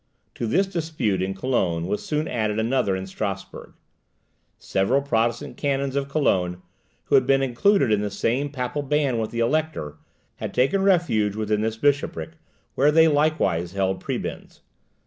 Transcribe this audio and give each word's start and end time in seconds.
To 0.33 0.47
this 0.47 0.65
dispute 0.65 1.21
in 1.21 1.35
Cologne 1.35 1.85
was 1.85 2.03
soon 2.03 2.27
added 2.27 2.57
another 2.57 2.95
in 2.95 3.05
Strasburg. 3.05 3.73
Several 4.57 4.99
Protestant 4.99 5.57
canons 5.57 5.95
of 5.95 6.09
Cologne, 6.09 6.63
who 7.03 7.13
had 7.13 7.27
been 7.27 7.43
included 7.43 7.91
in 7.91 8.01
the 8.01 8.09
same 8.09 8.49
papal 8.49 8.81
ban 8.81 9.19
with 9.19 9.29
the 9.29 9.41
elector, 9.41 9.97
had 10.37 10.55
taken 10.55 10.81
refuge 10.81 11.35
within 11.35 11.61
this 11.61 11.77
bishopric, 11.77 12.31
where 12.73 12.91
they 12.91 13.07
likewise 13.07 13.73
held 13.73 13.99
prebends. 13.99 14.61